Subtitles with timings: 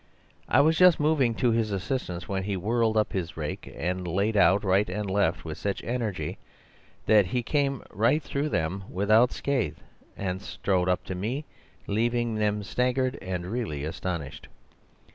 [0.49, 4.35] I was just moving to his assistance, when he whirled up his rake and laid
[4.35, 6.39] out right and left with such energy
[7.05, 7.83] that he came
[8.21, 9.77] through them without scathe
[10.17, 11.45] and strode right up to me,
[11.85, 14.47] leaving them staggered and really astonished.